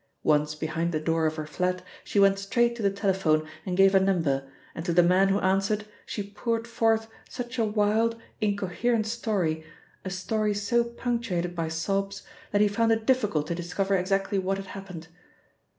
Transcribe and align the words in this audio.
Once 0.23 0.55
behind 0.55 0.91
the 0.91 0.99
door 0.99 1.27
of 1.27 1.35
her 1.35 1.45
flat 1.45 1.83
she 2.03 2.19
went 2.19 2.39
straight 2.39 2.75
to 2.75 2.81
the 2.81 2.89
telephone 2.89 3.47
and 3.67 3.77
gave 3.77 3.93
a 3.93 3.99
number, 3.99 4.51
and 4.73 4.83
to 4.83 4.91
the 4.91 5.03
man 5.03 5.27
who 5.29 5.39
answered, 5.41 5.85
she 6.07 6.23
poured 6.23 6.67
forth 6.67 7.07
such 7.29 7.59
a 7.59 7.63
wild, 7.63 8.19
incoherent 8.41 9.05
story, 9.05 9.63
a 10.03 10.09
story 10.09 10.55
so 10.55 10.83
punctuated 10.83 11.55
by 11.55 11.67
sobs, 11.67 12.23
that 12.51 12.61
he 12.61 12.67
found 12.67 12.91
it 12.91 13.05
difficult 13.05 13.45
to 13.45 13.53
discover 13.53 13.95
exactly 13.95 14.39
what 14.39 14.57
had 14.57 14.65
happened. 14.65 15.07